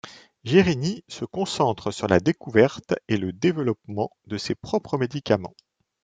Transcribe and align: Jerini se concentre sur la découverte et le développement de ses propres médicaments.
Jerini 0.43 1.03
se 1.07 1.25
concentre 1.25 1.91
sur 1.91 2.07
la 2.07 2.19
découverte 2.19 2.95
et 3.07 3.17
le 3.17 3.31
développement 3.33 4.09
de 4.25 4.39
ses 4.39 4.55
propres 4.55 4.97
médicaments. 4.97 5.53